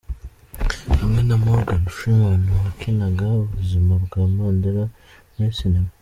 [0.99, 4.83] Hamwe na Morgan Freeman wakinaga ubuzima bwa Mandela
[5.33, 5.91] muri cinema.